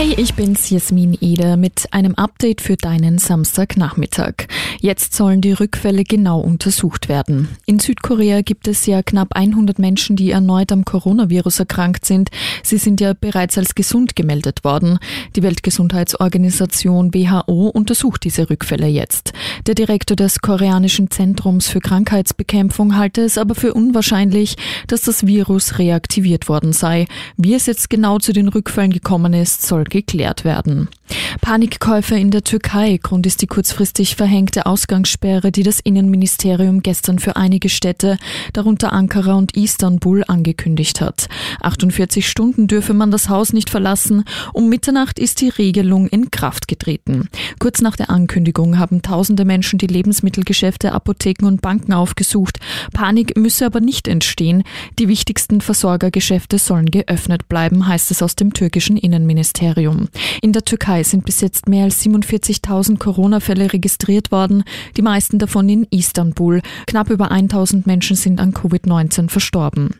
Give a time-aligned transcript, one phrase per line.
[0.00, 4.46] Hey, ich bin's Jasmin Eder mit einem Update für deinen Samstagnachmittag.
[4.78, 7.48] Jetzt sollen die Rückfälle genau untersucht werden.
[7.66, 12.30] In Südkorea gibt es ja knapp 100 Menschen, die erneut am Coronavirus erkrankt sind.
[12.62, 15.00] Sie sind ja bereits als gesund gemeldet worden.
[15.34, 19.32] Die Weltgesundheitsorganisation WHO untersucht diese Rückfälle jetzt.
[19.66, 24.54] Der Direktor des koreanischen Zentrums für Krankheitsbekämpfung halte es aber für unwahrscheinlich,
[24.86, 27.08] dass das Virus reaktiviert worden sei.
[27.36, 30.88] Wie es jetzt genau zu den Rückfällen gekommen ist, soll geklärt werden.
[31.48, 33.00] Panikkäufe in der Türkei.
[33.02, 38.18] Grund ist die kurzfristig verhängte Ausgangssperre, die das Innenministerium gestern für einige Städte,
[38.52, 41.26] darunter Ankara und Istanbul, angekündigt hat.
[41.62, 44.24] 48 Stunden dürfe man das Haus nicht verlassen.
[44.52, 47.30] Um Mitternacht ist die Regelung in Kraft getreten.
[47.58, 52.58] Kurz nach der Ankündigung haben tausende Menschen die Lebensmittelgeschäfte, Apotheken und Banken aufgesucht.
[52.92, 54.64] Panik müsse aber nicht entstehen.
[54.98, 60.10] Die wichtigsten Versorgergeschäfte sollen geöffnet bleiben, heißt es aus dem türkischen Innenministerium.
[60.42, 64.64] In der Türkei sind bis jetzt mehr als 47.000 Corona-Fälle registriert worden,
[64.96, 66.62] die meisten davon in Istanbul.
[66.86, 69.90] Knapp über 1.000 Menschen sind an Covid-19 verstorben.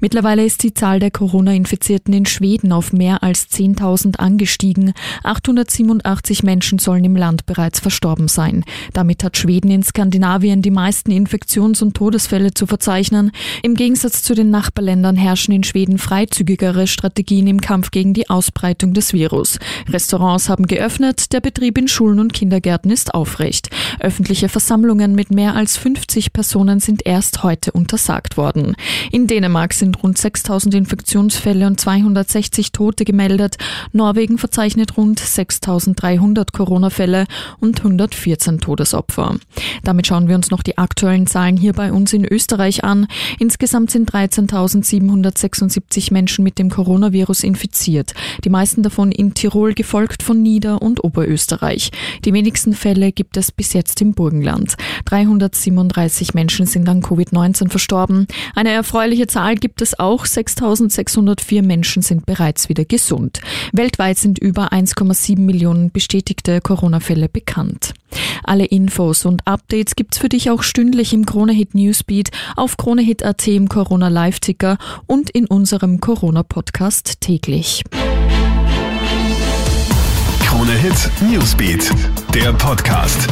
[0.00, 4.94] Mittlerweile ist die Zahl der Corona-Infizierten in Schweden auf mehr als 10.000 angestiegen.
[5.24, 8.64] 887 Menschen sollen im Land bereits verstorben sein.
[8.94, 13.30] Damit hat Schweden in Skandinavien die meisten Infektions- und Todesfälle zu verzeichnen.
[13.62, 18.94] Im Gegensatz zu den Nachbarländern herrschen in Schweden freizügigere Strategien im Kampf gegen die Ausbreitung
[18.94, 19.58] des Virus.
[19.88, 23.68] Restaurants haben geöffnet, der Betrieb in Schulen und Kindergärten ist aufrecht.
[23.98, 28.76] Öffentliche Versammlungen mit mehr als 50 Personen sind erst heute untersagt worden.
[29.12, 33.56] In Dänemark sind rund 6000 Infektionsfälle und 260 Tote gemeldet.
[33.92, 37.26] Norwegen verzeichnet rund 6300 Corona-Fälle
[37.58, 39.36] und 114 Todesopfer.
[39.82, 43.08] Damit schauen wir uns noch die aktuellen Zahlen hier bei uns in Österreich an.
[43.40, 48.14] Insgesamt sind 13.776 Menschen mit dem Coronavirus infiziert.
[48.44, 51.90] Die meisten davon in Tirol gefolgt von Nieder- und Oberösterreich.
[52.24, 54.76] Die wenigsten Fälle gibt es bis jetzt im Burgenland.
[55.06, 58.28] 337 Menschen sind an Covid-19 verstorben.
[58.54, 60.26] Eine erfreuliche Zahl gibt es auch.
[60.26, 63.40] 6.604 Menschen sind bereits wieder gesund.
[63.72, 67.94] Weltweit sind über 1,7 Millionen bestätigte Corona-Fälle bekannt.
[68.44, 73.68] Alle Infos und Updates gibt's für dich auch stündlich im Kronehit Newsbeat, auf Kronehit.at im
[73.68, 77.82] Corona Live-Ticker und in unserem Corona-Podcast täglich.
[80.40, 81.90] Krone Hit Newsbeat,
[82.34, 83.28] der Podcast.